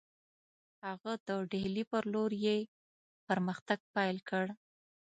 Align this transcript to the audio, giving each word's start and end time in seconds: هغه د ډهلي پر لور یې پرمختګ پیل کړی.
هغه 0.87 1.13
د 1.27 1.29
ډهلي 1.51 1.83
پر 1.91 2.03
لور 2.13 2.31
یې 2.45 2.57
پرمختګ 3.27 3.79
پیل 3.95 4.17
کړی. 4.29 4.53